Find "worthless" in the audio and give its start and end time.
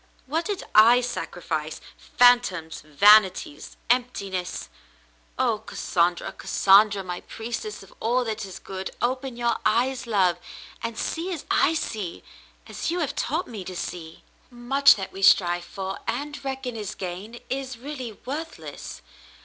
18.25-19.03